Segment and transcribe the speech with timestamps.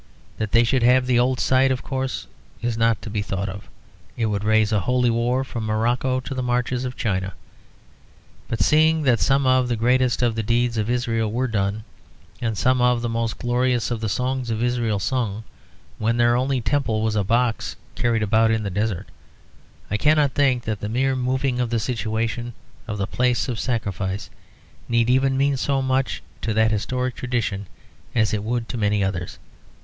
[0.39, 2.25] That they should have the old site, of course,
[2.59, 3.69] is not to be thought of;
[4.17, 7.33] it would raise a Holy War from Morocco to the marches of China.
[8.47, 11.83] But seeing that some of the greatest of the deeds of Israel were done,
[12.41, 15.43] and some of the most glorious of the songs of Israel sung,
[15.99, 19.07] when their only temple was a box carried about in the desert,
[19.91, 22.53] I cannot think that the mere moving of the situation
[22.87, 24.31] of the place of sacrifice
[24.89, 27.67] need even mean so much to that historic tradition
[28.15, 29.37] as it would to many others.